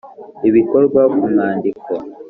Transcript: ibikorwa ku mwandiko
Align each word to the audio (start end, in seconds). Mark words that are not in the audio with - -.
ibikorwa 0.47 1.01
ku 1.15 1.23
mwandiko 1.31 1.93